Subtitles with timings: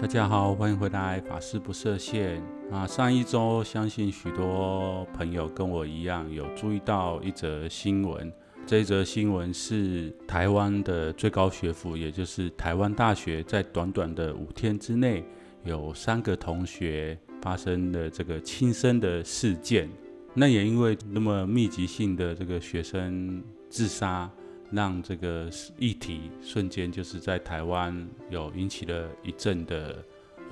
[0.00, 2.86] 大家好，欢迎回来，法师不设限啊！
[2.86, 8.32] 上一周，相信许多朋友跟我一样有注意到一则新闻。
[8.66, 15.22] 这则新闻是台湾的最高学府，也就是台湾大学，在短短的五天之内，
[15.64, 19.86] 有三个同学发生了这个轻生的事件。
[20.32, 24.30] 那也因为那么密集性的这个学生自杀。
[24.70, 29.96] 让这个议题瞬间就是在台湾有引起了一阵的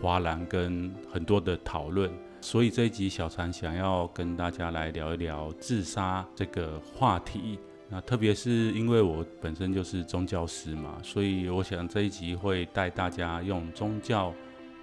[0.01, 2.11] 哗然跟很多的讨论，
[2.41, 7.59] 所以这一集小禅想要跟大家来聊一聊自杀这个话题。
[7.89, 14.35] 那特别是因为我本身就是宗教师嘛，所以我想这一集会带大家用宗教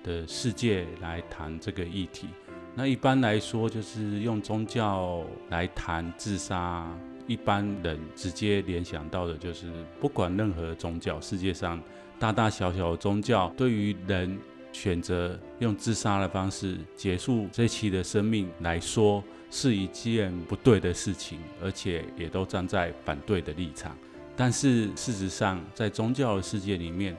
[0.04, 2.28] 的世界来谈这个议题。
[2.74, 6.90] 那一般来说，就是用宗教来谈自杀。
[7.28, 11.82] 一般人直接联想到的就是，不管任何宗教，世界上
[12.20, 14.38] 大大小小的宗教，对于人
[14.72, 23.96] 选择用自杀的方式结束这期的生命来说，是一件不对的事情，而且也都站在反对的立场。
[24.36, 27.16] 但是事实上，在宗教的世界里面，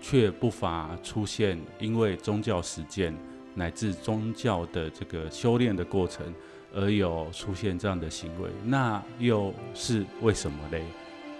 [0.00, 3.14] 却不乏出现因为宗教实践
[3.54, 6.32] 乃至宗教的这个修炼的过程。
[6.74, 10.84] 而有出现这样的行为，那又是为什么嘞？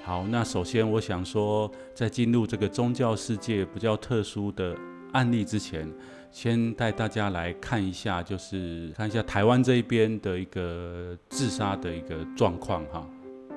[0.03, 4.75] 好，那首先我想说，在进入这个宗教世界比较特殊的
[5.13, 5.89] 案例之前，
[6.33, 13.07] 先带大家来看一下，就是看一下台湾这一边的一个自杀的一个状况哈。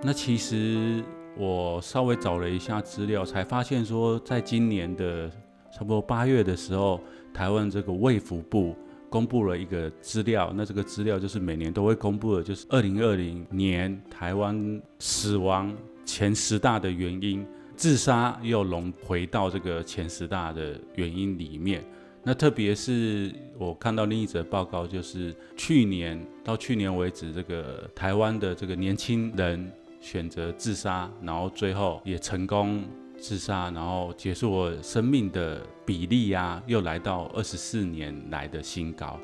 [0.02, 1.03] 那其实
[1.38, 5.30] 我稍微找了一下资料，才发现说，在今年的
[5.72, 7.00] 差不多八月的时候，
[7.34, 8.75] 台湾这个卫福部。
[9.13, 15.72] 公布了一个资料，那这个资料就是每年都会公布的，就是二零二零年台湾死亡
[16.03, 21.85] 前十大的原因，自杀又融回到这个前十大的原因里面。
[22.24, 32.84] 那特别是我看到另一则报告，就是去年到去年为止，这个台湾的这个年轻人选择自杀，然后最后也成功。
[33.24, 39.18] 自杀，然后结束我生命的比例呀、啊，又来到二十四年来的新高。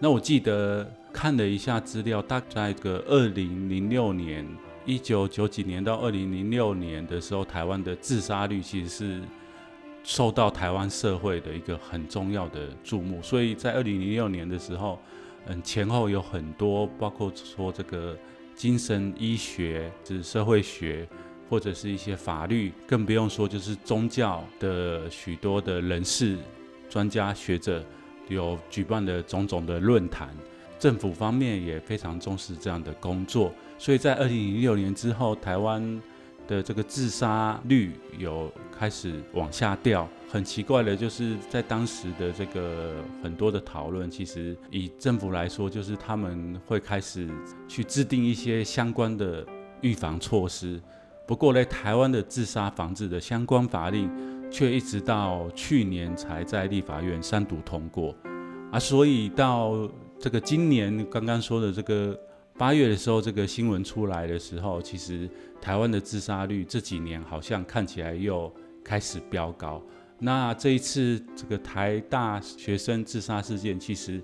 [0.00, 4.44] 那我记得看了一下资料，大概个二零零六年，
[4.84, 9.22] 一九九几年到二零零六年的时候，台湾的自杀率其实是
[10.02, 13.22] 受到台湾社会的一个很重要的注目。
[13.22, 14.98] 所以在二零零六年的时候，
[15.46, 18.18] 嗯，前后有很多，包括说这个
[18.56, 21.08] 精神医学、就是社会学。
[21.54, 26.36] 或者是一些法律，更不用说就是宗教的许多的人士、
[26.90, 27.80] 专家学者，
[28.26, 30.34] 有举办的种种的论坛，
[30.80, 33.52] 政府方面也非常重视这样的工作。
[33.78, 36.02] 所以在二零零六年之后，台湾
[36.48, 40.08] 的这个自杀率有开始往下掉。
[40.28, 47.30] 很奇怪的，就是在当时的这个很多的讨论，其实以政府来说，就是他们会开始
[47.68, 49.46] 去制定一些相关的
[49.82, 50.82] 预防措施。
[51.26, 54.10] 不过呢，台湾的自杀防治的相关法令，
[54.50, 58.14] 却一直到去年才在立法院三读通过，
[58.70, 62.18] 啊，所以到这个今年刚刚说的这个
[62.58, 65.26] 八月的时候，这个新闻出来的时候，其实
[65.62, 68.52] 台湾的自杀率这几年好像看起来又
[68.84, 69.82] 开始飙高。
[70.18, 74.22] 那这一次这个台大学生自杀事件，其实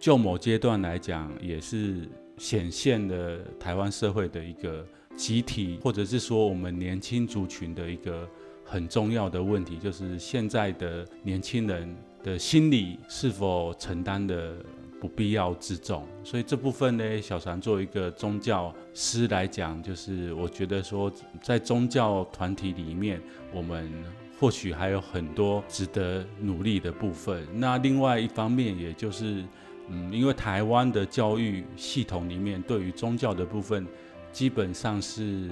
[0.00, 2.08] 就某阶段来讲，也是
[2.38, 4.84] 显现了台湾社会的一个。
[5.16, 8.28] 集体，或者是说我们年轻族群的一个
[8.64, 14.56] 很重要的问题，就是现在的年轻人的心理是否承担的
[15.00, 16.04] 不必要之重。
[16.24, 23.20] 所以这部分呢，小禅作为一个宗教师来讲，就是我觉得说，在宗教团体里面，
[23.52, 23.92] 我们
[24.40, 27.46] 或许还有很多值得努力的部分。
[27.54, 29.44] 那另外一方面，也就是，
[29.88, 33.86] 嗯，因为台湾的教育系统里面对于宗教的部分。
[34.34, 35.48] 基本上是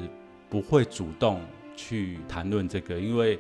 [0.51, 1.41] 不会主动
[1.77, 3.39] 去谈论这个，因为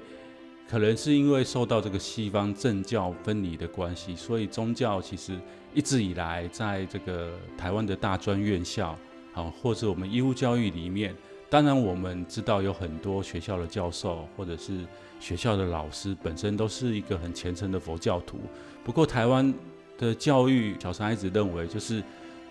[0.70, 5.36] 可能是因为受到这个西方政教分离的关系，所以宗教其实
[5.74, 8.96] 一直以来在这个台湾的大专院校，
[9.34, 11.14] 啊，或者我们义务教育里面，
[11.50, 14.86] 当然，我们知道有很多学校的教授或者是
[15.20, 18.38] 学校的老师本身都是一个很虔诚的佛教徒。
[18.82, 19.52] 不过，台湾
[19.98, 22.02] 的教育，小三一直认为就是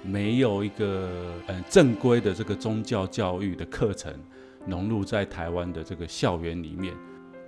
[0.03, 1.09] 没有一个
[1.48, 4.13] 嗯正规的这个宗教教育的课程
[4.65, 6.94] 融入在台湾的这个校园里面。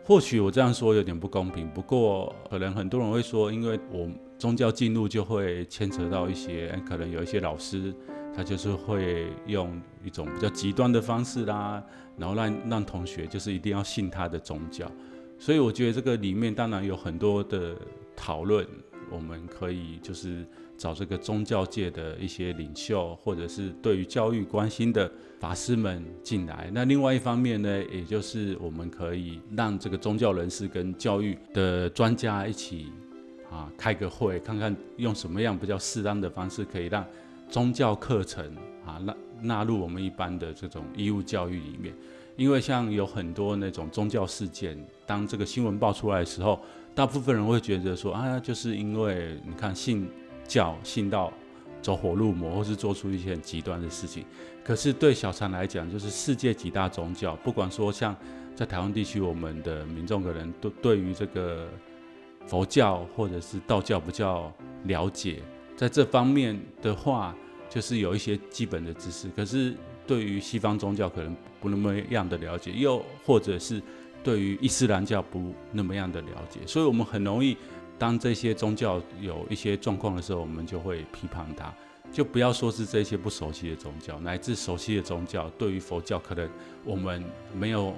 [0.05, 7.93] 或许我这样说有点不公平，不过可能很多人会说，因为我宗教进入就会牵扯到一些，可能有一些老师。
[8.35, 11.83] 他就是会用一种比较极端的方式啦，
[12.17, 14.91] 然后让让同学就是一定要信他的宗教，
[15.37, 17.75] 所以我觉得这个里面当然有很多的
[18.15, 18.65] 讨论，
[19.11, 20.47] 我们可以就是
[20.83, 25.09] 找这个宗教界的一些领袖，或者是对于教育关心的
[25.39, 26.69] 法师们进来。
[26.73, 32.87] 那另外一方面呢，也就是我们可以让这个宗教人士跟教育的专家一起
[33.49, 37.05] 啊开个会，看看用什么样比较适当的方式可以让。
[37.49, 38.43] 宗教课程
[38.83, 41.93] 啊，纳纳入我们一般的这种义务教育里面，
[42.35, 44.75] 因为像有很多那种宗教事件，
[45.05, 46.59] 当这个新闻爆出来的时候，
[46.95, 50.09] 大部分人会觉得说啊，就是因为你看信
[50.47, 51.31] 教信到
[51.81, 54.25] 走火入魔，或是做出一些很极端的事情。
[54.63, 58.15] 可是对小禅来讲，就是世界几大宗教，不管说像
[58.55, 61.67] 在台湾地区，我们的民众可能都对于这个
[62.47, 64.51] 佛教或者是道教比较
[64.83, 65.41] 了解，
[65.75, 67.35] 在这方面的话。
[67.69, 69.73] 就是有一些基本的知识，可是
[70.05, 73.81] 对于西方宗教可能不那么样的了解，又或者是
[74.23, 77.57] 对于伊斯兰教不那么样的了解，所以我们很容易
[77.97, 81.73] 当这些宗教有一些状况的时候，我们就会批判它。
[82.11, 86.49] 就不要说是这些不熟悉的宗教，乃至熟悉的宗教，对于佛教可能
[86.83, 87.23] 我们
[87.53, 87.93] 没有。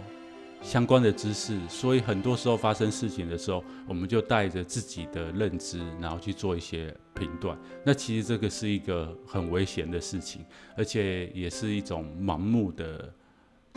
[0.61, 7.55] 相关的知识，所以很多时候发生事情的时候，我们就带着自己的认知，然后去做一些评断。
[7.83, 10.43] 那其实这个是一个很危险的事情，
[10.75, 13.13] 而且也是一种盲目的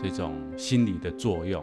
[0.02, 1.62] 这种心理的作用。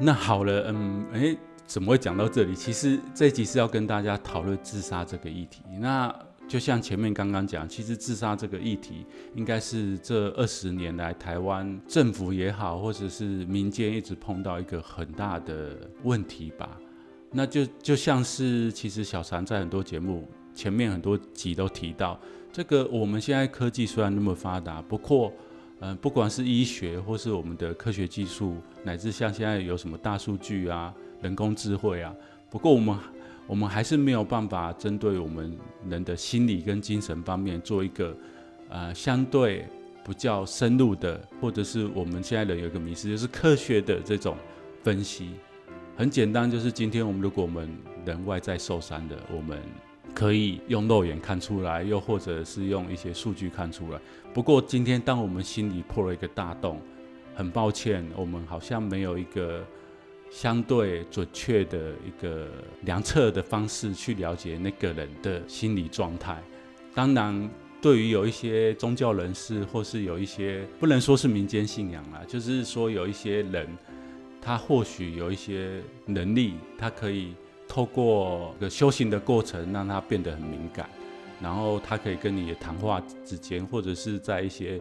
[0.00, 2.54] 那好了，嗯，诶，怎么会讲到这里？
[2.54, 5.62] 其实这集是要跟大家讨论自杀这个议题。
[5.80, 6.14] 那
[6.46, 15.70] 就像前面刚刚讲，其实自杀这个议题，应该是这二十年来台湾政府也好，或者是民间一直碰到一个很大的
[16.02, 16.78] 问题吧。
[17.30, 22.20] 那就就像是，其实小常在很多节目前面很多集都提到，
[22.52, 25.32] 这个我们现在科技虽然那么发达，不过，
[25.80, 30.94] 嗯，不管是医学或是我们的科学技术，乃至像现在有什么大数据啊、
[31.24, 32.14] 人工智慧啊，
[32.48, 32.96] 不过我们。
[33.46, 35.54] 我们还是没有办法针对我们
[35.86, 38.16] 人的心理跟精神方面做一个
[38.70, 39.66] 呃相对
[40.02, 44.34] 比较深入的，或者是我们现在人有一个迷思，就是科学的这种
[44.82, 45.32] 分析。
[45.94, 47.68] 很简单，就是今天我们如果我们
[48.06, 49.60] 人外在受伤的，我们
[50.14, 54.00] 可以用肉眼看出来，又或者是用一些数据看出来。
[54.32, 56.80] 不过今天当我们心里破了一个大洞，
[57.34, 59.62] 很抱歉，我们好像没有一个。
[60.34, 62.48] 相对准确的一个
[62.80, 66.42] 量测的方式去了解那个人的心理状态。
[66.92, 67.48] 当然，
[67.80, 73.68] 对于有一些宗教人士，或是有一些不能说是民间信仰啦，就是说有一些人，
[74.42, 77.32] 他或许有一些能力，他可以
[77.68, 80.90] 透过一个修行的过程，让他变得很敏感，
[81.40, 84.80] 然后他可以跟你的谈话之间，或者是在一些。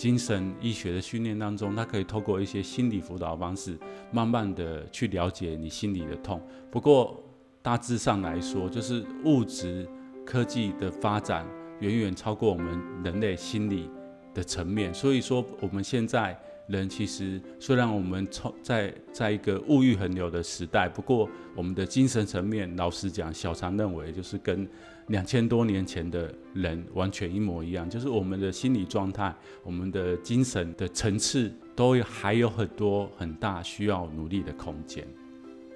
[0.00, 3.78] 精神医学的训练当中，他可以透过一些心理辅导方式，
[4.10, 6.40] 慢慢的去了解你心里的痛。
[6.70, 7.22] 不过
[7.60, 9.86] 大致上来说，就是物质
[10.24, 11.46] 科技的发展
[11.80, 13.90] 远远超过我们人类心理
[14.32, 14.94] 的层面。
[14.94, 16.34] 所以说，我们现在
[16.66, 18.26] 人其实虽然我们
[18.62, 24.66] 在在一个物欲横流的时代，不过我们的精神层面，老实讲，小常认为就是跟。
[25.10, 35.04] 两千多年前的人完全一模一样，就是我们的心理状态、我们的精神的层次，都还有很多很大需要努力的空间。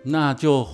[0.04, 0.64] 那就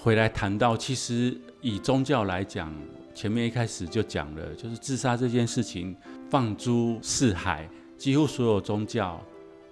[0.00, 2.74] 回来谈到，其实以宗教来讲，
[3.14, 5.94] 前面一开始就讲了，就是自杀这件事情
[6.30, 9.22] 放诸四海，几乎所有宗教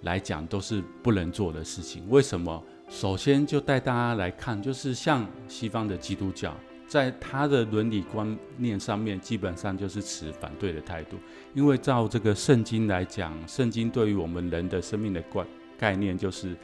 [0.03, 2.05] 来讲都是不能做的事情。
[2.11, 2.63] 为什么？
[2.91, 6.55] 首先就带大家来看，就是像西方的基督教。
[6.87, 11.17] 在他的伦理观念上面，基本上就是持反对的态度，
[11.53, 15.45] 因为照这个圣经来讲，圣经对于我们人的生命的观
[15.77, 16.57] 概念就是，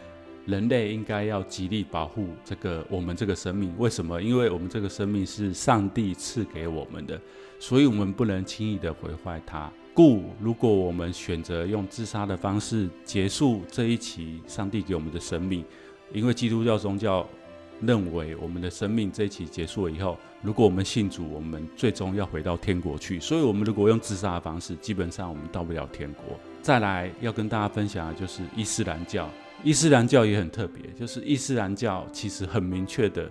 [0.47, 3.75] 人类应该要极力保护这个我们这个生命。
[3.79, 4.23] 为什么？
[4.23, 7.21] 因为我们这个生命是上帝赐给我们的，
[7.59, 9.71] 所以我们不能轻易的毁坏它。
[9.93, 15.65] 故如果我们选择用自杀的方式结束这一期上帝给我们的生命，
[16.13, 17.29] 因为基督教宗教。
[17.83, 23.19] 认为我们的生命这一期结束了以后，如果我们信主，我们最终要回到天国去。
[23.19, 26.39] 所以，我们如果用自杀的方式，基本上我们到不了天国。
[26.63, 29.29] 再来要跟大家分享的就是伊斯兰教，
[29.65, 33.29] 伊斯兰教也很特别，就是伊斯兰教其实很明确的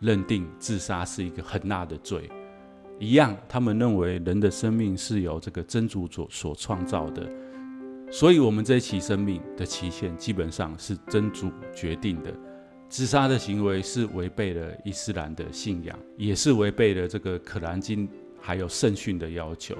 [0.00, 2.28] 认定自杀是一个很大的罪。
[2.98, 7.30] 一样，他们认为人的生命是由这个真主所所创造的，
[8.10, 12.32] 所以我们这一期生命的期限基本上是真主决定的。
[12.88, 18.06] 自杀的行为是违背了伊斯兰的信仰，也是违背了这个《可兰经》
[18.40, 19.76] 还有圣训的要求。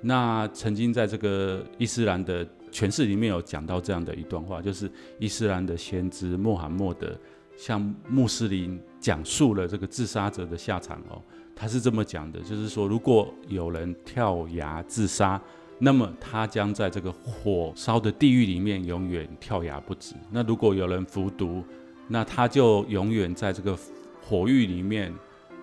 [0.00, 7.18] 那曾经在这个伊斯兰的诠释里面有讲到这样的一段话，就是伊斯兰的先知穆罕默德
[7.56, 11.20] 向穆斯林讲述了这个自杀者的下场哦。
[11.56, 15.40] 他是这么讲的，就是说，如果有人跳崖自杀，
[15.78, 20.14] 那么他将在这个火烧的地狱里面永远跳崖不止。
[20.30, 21.64] 那如果有人服毒，
[22.08, 23.76] 那他就永远在这个
[24.22, 25.12] 火狱里面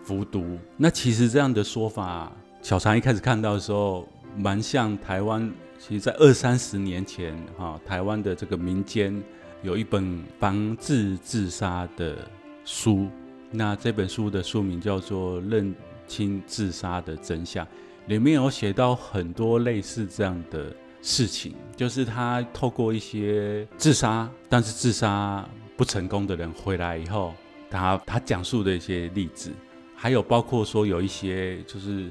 [0.04, 0.58] 服毒。
[0.78, 2.32] 那其实这样的说法，
[2.62, 4.08] 小常一开始看到的时候，
[4.38, 5.52] 蛮像台湾。
[5.80, 9.20] 其实，在二三十年前，哈，台湾的这个民间
[9.64, 12.16] 有一本防治自杀的
[12.64, 13.08] 书。
[13.50, 15.74] 那这本书的书名叫做《认
[16.06, 17.66] 清自杀的真相》，
[18.06, 20.72] 里面有写到很多类似这样的
[21.02, 25.44] 事情，就是他透过一些自杀，但是自杀
[25.82, 27.34] 不成功的人回来以后，
[27.68, 29.52] 他他讲述的一些例子，
[29.96, 32.08] 还有包括说有一些就是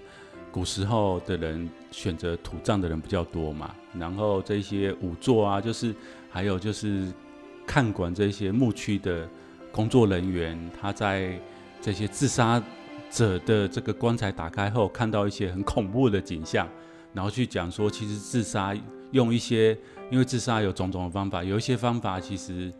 [0.50, 5.94] 古时候的人选择土葬的人比较多嘛，然后这些仵作啊，就是
[6.28, 7.12] 还有就是
[7.64, 9.28] 看管这些墓区的。
[9.70, 11.40] 工作人员他在
[11.80, 12.60] 这些自杀
[13.08, 16.68] 者的这个棺材打开后，看到一些很恐怖的景象，
[17.14, 18.76] 然后去讲说，其实自杀
[19.12, 19.78] 用一些，
[20.10, 22.72] 因为自杀有种种的方法，有一些方法其实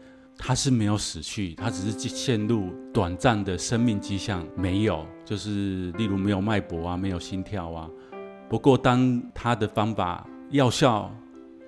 [0.42, 7.88] 他是没有死去，他只是陷入短暂的生命迹象没有，就是例如没有脉搏啊，没有心跳啊。
[8.48, 11.14] 不过当他的方法药效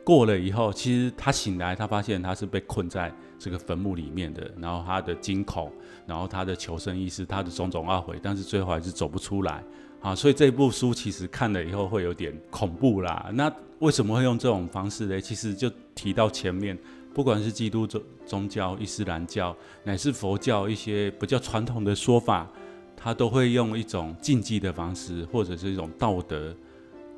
[0.02, 5.71] 过了以后，其实他醒来，他发现他是被困在这个坟墓里面的，然后他的惊恐，
[6.07, 9.62] 然后他的求生意识，他的种种懊悔，但是最后还是走不出来
[10.00, 10.14] 啊。
[10.14, 13.31] 所以这部书其实看了以后会有点恐怖啦。
[13.35, 15.21] 那为什么会用这种方式呢？
[15.21, 16.76] 其实就提到前面，
[17.14, 22.50] 不管是基督宗宗教、伊斯兰教，乃是佛教一些比较传统的说法，
[22.97, 26.54] 他都会用一种禁忌的方式，或者是一种道德，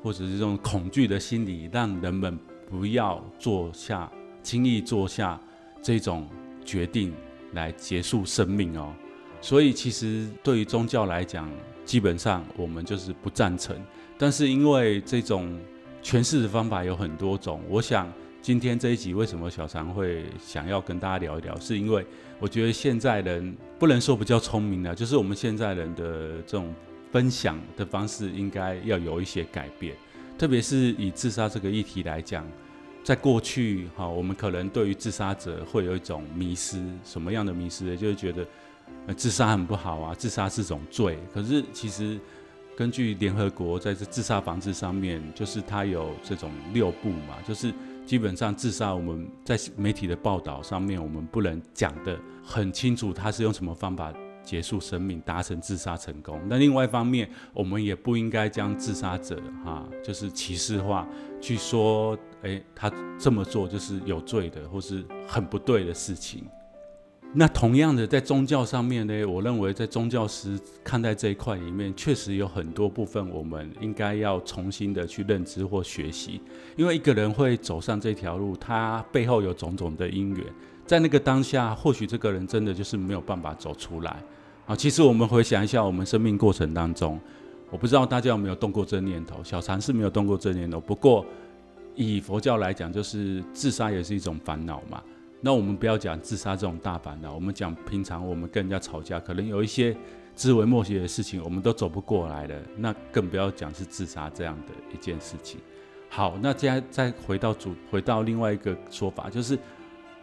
[0.01, 2.37] 或者是这种恐惧的心理，让人们。
[2.67, 4.11] 不要做下
[4.41, 5.39] 轻易做下
[5.83, 6.27] 这种
[6.65, 7.13] 决定
[7.53, 8.91] 来结束生命哦。
[9.39, 11.47] 所以其实对于宗教来讲，
[11.85, 13.79] 基本上我们就是不赞成。
[14.17, 15.55] 但是因为这种
[16.01, 18.11] 诠释的方法有很多种，我想
[18.45, 22.05] 今天这一集为什么小常会想要跟大家聊一聊，是因为
[22.39, 26.71] 我觉得现在人不能说比较聪明了，就是我们现在人的这种
[27.11, 29.95] 分享的方式应该要有一些改变。
[30.37, 32.47] 特别是以自杀这个议题来讲，
[33.03, 37.97] 在过去，哈，我们可能对于自杀者会有一种迷失，什么样的迷失呢？
[37.97, 38.45] 就是觉得，
[39.15, 41.17] 自杀很不好啊，自杀是种罪。
[41.33, 42.19] 可是其实，
[42.77, 47.73] 根据联合国在这自杀防治上面，就是它有这种六步嘛，就是
[48.05, 54.13] 基本上自杀，我们在媒体的报道上面，我们不能讲的很清楚，他是用什么方法。
[54.45, 56.39] 结束生命，达成自杀成功。
[56.47, 61.09] 那另外一方面，我们也不应该将自杀者哈，就是歧视化，
[61.41, 66.45] 去说，诶，他这么做就是有罪的，或是很不对的事情。
[67.37, 76.39] 那同样的，在宗教上面呢，我认为在宗教师看待这一块里面，确实有很多部分我们应该要重新的去认知或学习。
[76.77, 80.45] 因为一个人会走上这条路，他背后有种种的因缘，
[80.85, 84.15] 在那个当下，或许这个人真的就是没有办法走出来。
[84.65, 87.19] 啊，其实我们回想一下，我们生命过程当中，
[87.69, 89.43] 我不知道大家有没有动过这念头。
[89.43, 90.79] 小禅是没有动过这念头。
[90.79, 91.25] 不过，
[91.95, 95.03] 以佛教来讲，就是自杀也是一种烦恼嘛。
[95.45, 99.95] 那我们不要讲自杀这种大烦恼，我们讲平常我们跟人家吵架，可能有一些
[100.35, 102.55] 枝微末节的事情，我们都走不过来了。
[102.75, 105.61] 那更不要讲是自杀这样的一件事情。
[106.09, 109.55] 好，那接下再回到主，回到另外一个说法，就是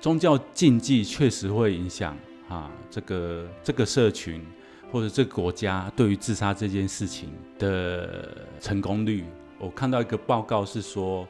[0.01, 2.19] 宗教禁忌确实会影响。
[2.49, 4.45] 啊，这个这个社群
[4.91, 9.25] 或者这个国家对于自杀这件事情的成功率，
[9.61, 11.29] 我看到一个报告是说，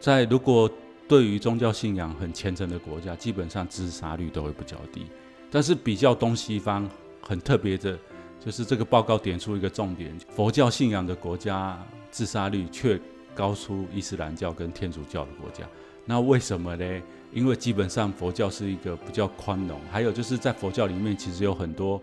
[0.00, 0.68] 在如果
[1.12, 5.04] 对于宗教信仰很虔诚的国家，基本上自杀率都会比较低。
[5.50, 6.88] 但是比较东西方
[7.20, 7.98] 很特别的，
[8.40, 11.78] 就是这个报告点出一个重点：佛教信仰的国家
[12.10, 12.98] 自杀率却
[13.34, 15.68] 高出伊斯兰教跟天主教的国家。
[16.06, 17.02] 那为什么呢？
[17.30, 22.00] 因为基本上佛教是一个比较宽容，还有就是在佛教里面，其实有很多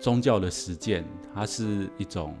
[0.00, 2.34] 宗教的实践，它是一种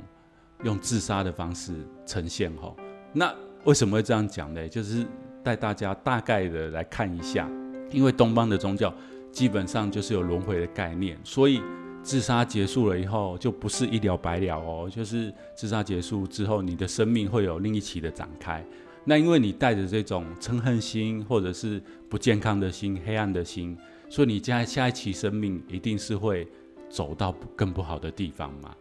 [0.64, 1.74] 用自杀的方式
[2.06, 2.50] 呈现。
[2.56, 2.74] 吼，
[3.12, 3.30] 那
[3.64, 4.66] 为什么会这样讲呢？
[4.66, 5.06] 就是
[5.46, 7.48] 带大家大概的来看一下，
[7.92, 8.92] 因为东方的宗教
[9.30, 11.62] 基本上就是有轮回的概念，所以
[12.02, 18.66] 自杀结束了以后，就不是一了百了哦，就是自杀结束之后，你的生命会有另一期的展开。
[19.04, 26.48] 那因为你带着这种嗔恨心，或者是不健康的心、黑暗的心，所以你将来下一期生命一定是会
[26.90, 28.74] 走到更不好的地方嘛。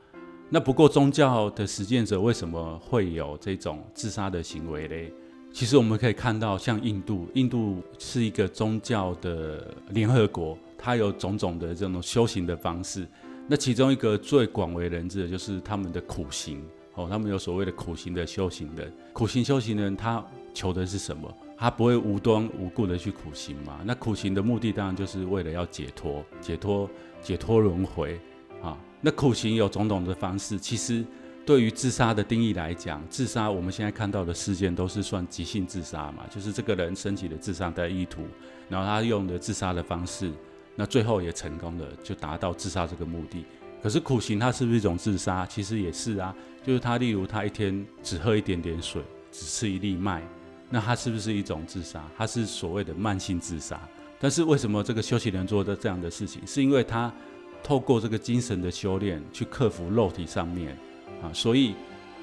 [0.49, 5.13] 那不过宗教的实践者为什么会有这种自杀的行为嘞？
[5.55, 13.07] 其实我们可以看到，像印度，印度是一个宗教的联合国，它有种种的这种修行的方式。
[13.47, 16.61] 那其中一个最广为人知的就是他们的苦行。
[16.95, 20.21] 哦，他们有所谓的苦行的修行人，苦行修行人他
[20.53, 21.33] 求的是什么？
[21.57, 23.79] 他不会无端无故的去苦行嘛？
[23.85, 26.89] 那苦行的目的当然就是为了要解脱，解脱，
[27.21, 28.19] 解脱轮回
[28.61, 28.77] 啊。
[28.99, 31.05] 那苦行有种种的方式，其实
[31.45, 38.23] 对于自杀的定义来讲，自杀我们现在看到的事件都是算急性自杀嘛，就是这个人升起了自杀的意图，
[38.67, 40.31] 然后他用的自杀的方式，
[40.75, 43.45] 那最后也成功了，就达到自杀这个目的。
[43.83, 45.45] 可是苦行它是不是一种自杀？
[45.45, 46.35] 其实也是啊，
[46.65, 48.99] 就是他例如他一天只喝一点点水，
[49.31, 50.27] 只吃一粒麦，
[50.71, 52.03] 那他是不是一种自杀？
[52.17, 53.79] 他是所谓的慢性自杀。
[54.19, 56.41] 但是为什么这个修行人做的这样的事情？
[56.47, 57.13] 是因为他
[57.61, 60.75] 透过这个精神的修炼去克服肉体上面
[61.21, 61.75] 啊，所以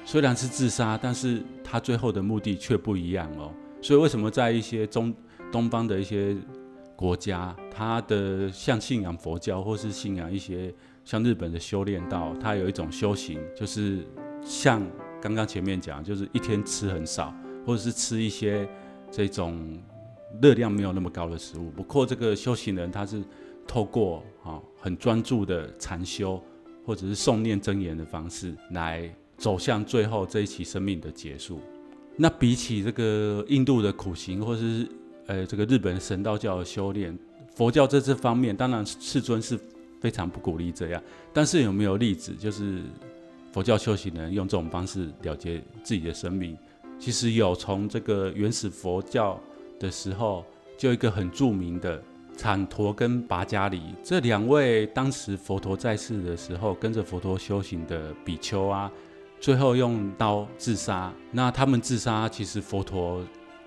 [0.05, 3.51] 虽然是自杀，但是他最后的目的却不一样哦。
[3.81, 5.13] 所以为什么在一些中
[5.51, 6.35] 东方的一些
[6.95, 10.73] 国家，他的像信仰佛教或是信仰一些。
[11.05, 14.07] 像日本的修炼道，它有一种修行，就是
[14.41, 14.81] 像
[15.21, 17.35] 刚刚前面讲，就是一天吃很少，
[17.65, 18.65] 或者是吃一些
[19.11, 19.77] 这种
[20.41, 21.69] 热量没有那么高的食物。
[21.71, 23.21] 不过这个修行人他是
[23.67, 26.41] 透过啊很专注的禅修，
[26.85, 31.59] 或者是诵念真言的方式，来走向最后这一期生命的结束。
[32.15, 34.87] 那比起这个印度的苦行，或者是
[35.27, 37.17] 呃这个日本神道教的修炼，
[37.55, 39.59] 佛教在这方面，当然世尊是。
[40.03, 42.81] 非常不鼓励这样，但是有没有例子，就是
[43.53, 46.57] 佛教修行人用这种方式了结自己的生命？
[46.99, 49.39] 其实有，从这个原始佛教
[49.79, 50.43] 的时候，
[50.77, 52.03] 就一个很著名的
[52.43, 58.91] 产陀跟拔迦里这两位，当时佛陀在世的时候，跟着佛陀修行的比丘啊，
[59.39, 61.09] 最后用刀自杀。
[61.31, 63.23] 那他们自杀，其实佛陀。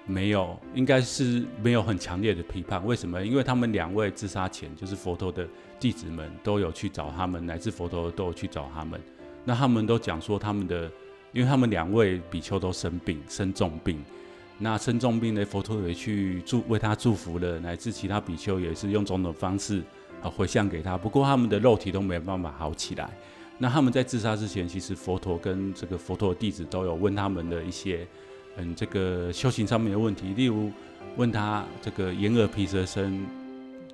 [0.09, 2.87] 没有，应该是没有很强烈的批判。
[2.87, 3.25] 为什么？
[3.25, 5.49] 因为他们两位自杀前，就是佛陀的
[5.81, 9.01] 弟子们都有去找他们，乃至佛陀都有去找他们。
[9.45, 10.89] 那他们都讲说，他们的，
[11.33, 14.05] 因为他们两位比丘都生病，生重病。
[14.59, 19.83] 那生重病的，佛陀也去祝为他祝福了，乃至其他比丘也是用种种方式
[20.23, 20.97] 啊回向给他。
[20.97, 23.11] 不过他们的肉体都没办法好起来。
[23.59, 28.07] 那他们在自杀之前，其实佛陀跟这个佛陀弟子都有问他们的一些。
[28.59, 30.73] 嗯，这个修行上面的问题，例如
[31.17, 33.27] 问他这个眼耳鼻舌身，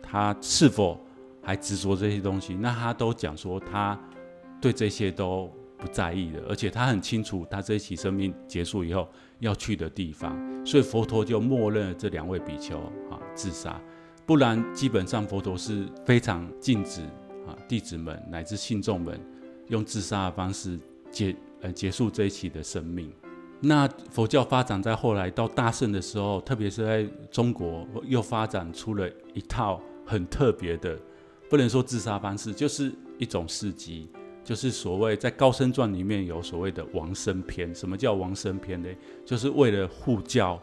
[0.00, 1.00] 他是否
[1.42, 2.54] 还执着这些东西？
[2.54, 3.98] 那他都讲说他
[4.60, 9.08] 对这些都不在意的，而且他很清楚他这一期生命结束以后
[9.40, 12.78] 要去的地方，所以佛陀就默认了这两位比丘
[13.10, 13.80] 啊自杀，
[14.24, 17.00] 不然基本上佛陀是非常禁止
[17.48, 19.20] 啊弟子们乃至信众们
[19.66, 20.78] 用自杀的方式
[21.10, 23.12] 结呃结束这一期的生命。
[23.60, 30.96] 那佛教发展在后来到大圣的时候，特别是在中国，又发展出了一套很特别的，
[31.50, 34.08] 不能说自杀方式，就是一种事迹，
[34.44, 37.74] 就是所谓在高僧传里面有所谓的王生篇。
[37.74, 38.88] 什么叫王生篇呢？
[39.24, 40.60] 就是为了护教，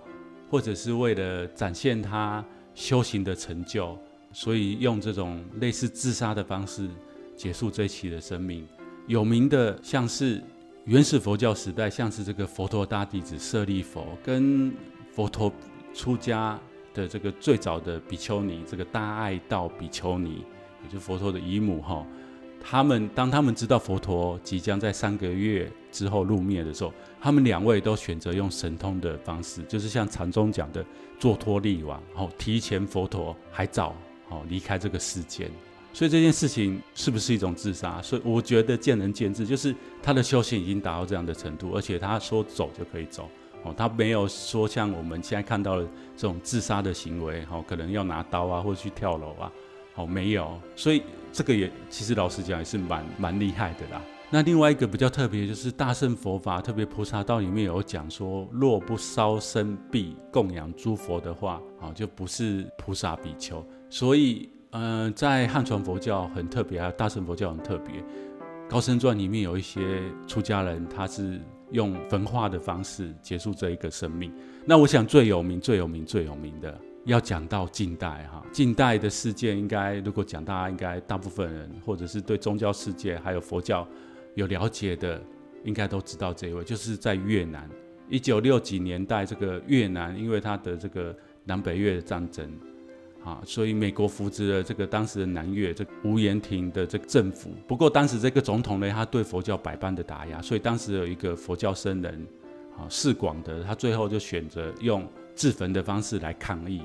[0.50, 3.98] 或者是为了展现他修行的成就，
[4.32, 6.88] 所以用这种类似自杀的方式
[7.36, 8.68] 结束这一期的生命。
[9.08, 10.44] 有名的像是。
[10.86, 14.74] 原始佛教时代，像是这个佛陀大弟子舍利弗，跟
[15.12, 15.52] 佛陀
[15.94, 16.60] 出家
[16.96, 20.44] 的这个最早的比丘尼，这个大爱道比丘尼，
[20.84, 22.04] 也就是佛陀的姨母哈。
[22.62, 30.86] 他们当他们知道佛陀即将在三个月之后入灭的时候，他们两位都选择用神通的方式，就是像禅宗讲的
[31.18, 33.96] 坐脱力王，然后提前佛陀还早
[34.30, 35.50] 哦离开这个世间。
[35.92, 38.00] 所以这件事情是不是一种自杀？
[38.02, 43.28] 所以我觉得见仁见智，就是他的修行已经达到这样的程度，而且他说走就可以走，
[43.64, 45.84] 哦，他没有说像我们现在看到的
[46.16, 49.52] 这种自杀的行为，哦，可能要拿刀啊，或者去跳楼啊，
[50.00, 50.58] 哦，没有。
[50.76, 54.02] 所以这个也其实老实讲也是蛮蛮厉害的啦。
[54.32, 63.66] 那另外一个比较特别，就是大乘佛法，特别菩萨道里面有讲说，若不烧生币供养诸佛的话，啊，就不是菩萨比丘。
[63.90, 68.00] 所以，嗯、在汉传佛教很特别，还有大乘佛教很特别，
[68.70, 69.82] 《高僧传》里面有一些
[70.28, 74.32] 出家人，他是用焚化的方式结束这一个生命。
[74.64, 83.88] 那我想最有名、最有名、最有名的，要讲到近代哈，近代的事件，应该如果讲，大家应该大部分人，或者是对宗教世界还有佛教。
[84.36, 85.22] 有了解的，
[85.64, 87.68] 应该都知道这一位，就是在越南
[88.08, 92.50] 一九六几年代，这个越南因为他的这个南北越战争，
[93.24, 97.52] 啊，所以美国扶植了这个当时的南越这吴延廷的这个政府。
[97.68, 102.26] 不过当时这个总统呢，他对佛教百般的打压，所以当时有一个佛教僧人，
[102.78, 106.82] 啊，释广德，他最后就选择用自焚的方式来抗议。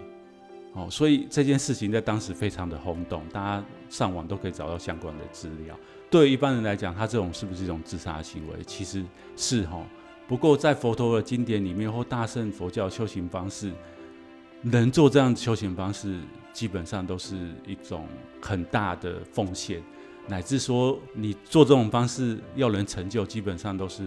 [0.74, 5.78] 哦，所以这件事情在当时非常的轰动，大家上网都可以找到相关的资料。
[6.10, 8.62] 对一般人来讲，他这种是不是一种自杀行为？
[8.64, 9.04] 其实
[9.36, 9.80] 是哈。
[10.26, 13.70] 不过在佛陀的经典里面或大圣佛教修行方式，
[14.62, 16.18] 能做这样的修行方式，
[16.52, 18.08] 基本上都是一种
[18.40, 19.80] 很大的奉献，
[20.26, 24.02] 乃至说你做这种方式要能成就，基本上都是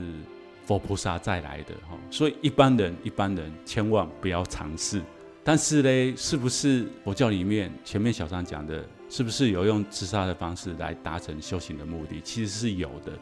[0.65, 1.97] 佛菩萨再来的哈。
[2.11, 5.01] 所以一般人一般人千万不要尝试。
[5.47, 12.19] 但是呢，是不是佛教里面前面小张讲的，是不是有用自杀的方式来达成修行的目的？
[12.21, 13.13] 其实是有的。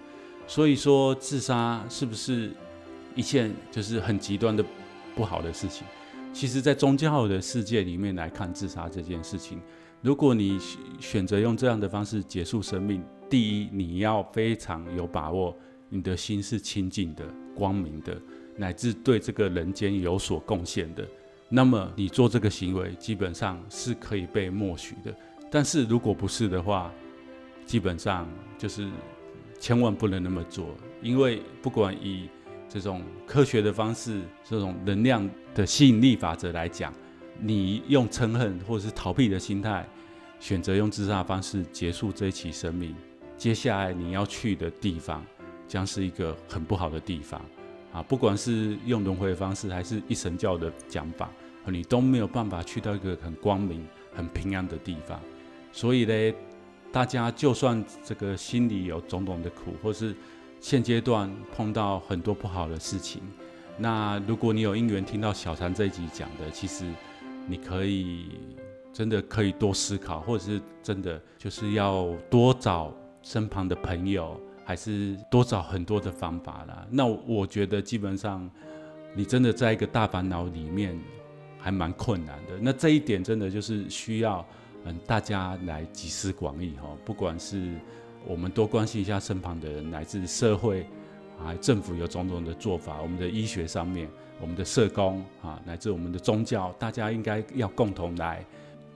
[0.48, 2.50] 所以说，自杀是不是
[3.14, 4.66] 一件就是很极端的
[5.14, 5.86] 不好的事情？
[6.34, 9.62] 其实，在宗教的世界里面来看，自杀这件事情，
[10.02, 10.60] 如果你
[11.00, 15.56] 选择用这样的方式结束生命，第一，你要非常有把握，
[15.90, 18.20] 你的心是清净的、光明的，
[18.58, 21.08] 乃至对这个人间有所贡献的。
[21.48, 25.16] 那么你做这个行为基本上是可以被默许的，
[25.52, 26.92] 但是如果不是的话，
[27.66, 28.28] 基本上
[28.58, 28.90] 就是
[29.60, 32.30] 千万不能那么做，因为不管以
[32.68, 36.92] 这种科学的方式、这种能量的吸引力法则来讲，
[37.40, 39.88] 你用嗔恨或者是逃避的心态，
[40.40, 42.96] 选择用自杀方式结束这一期生命，
[43.38, 45.24] 接下来你要去的地方
[45.68, 47.40] 将是一个很不好的地方。
[47.96, 51.30] 啊，不管是用轮回的方式，还是一神教的讲法，
[51.64, 55.18] 你都没有办法去到一个很光明、很平安的地方。
[55.72, 56.36] 所以呢，
[56.92, 60.14] 大家就算这个心里有种种的苦，或是
[60.60, 63.22] 现阶段碰到很多不好的事情，
[63.78, 66.84] 那如果你有因缘听到小禅这一集讲的，其实
[67.48, 68.26] 你可以
[68.92, 74.38] 真的可以多思考，或者是真的就是要多找身旁的朋友。
[74.66, 76.86] 还是多找很多的方法啦。
[76.90, 78.50] 那我觉得基本上，
[79.14, 81.00] 你真的在一个大烦恼里面，
[81.60, 82.58] 还蛮困难的。
[82.60, 84.46] 那这一点真的就是需要
[84.84, 86.90] 嗯大家来集思广益哈。
[87.06, 87.76] 不管是
[88.28, 90.86] 我们多关心一下身旁的人，乃至社会
[91.40, 94.10] 啊，政府有种种的做法，我们的医学上面，
[94.42, 98.44] 我们的社工啊，乃至我们的宗教，大家应该要共同来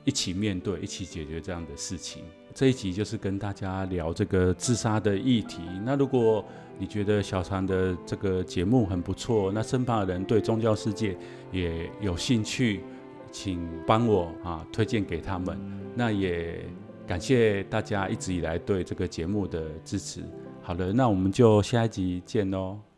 [0.04, 2.24] 一起面对，一起解决这样的事情。
[2.54, 5.62] 这一集就是跟大家聊这个自杀的议题。
[5.84, 6.44] 那如果
[6.78, 11.18] 你觉得小常的这个节目很不错，那身旁的人对宗教世界
[11.52, 12.84] 也有兴趣，
[13.32, 15.60] 请帮我啊推荐给他们。
[15.96, 16.66] 那也
[17.06, 20.22] 感谢大家一直以来对这个节目的支持。
[20.62, 22.89] 好了，那我们就下一集见喽。